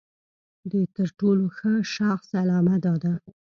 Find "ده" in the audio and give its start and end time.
3.03-3.13